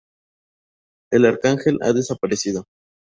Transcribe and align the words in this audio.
El 1.11 1.27
arcángel 1.27 1.77
ha 1.83 1.93
desaparecido. 1.93 2.65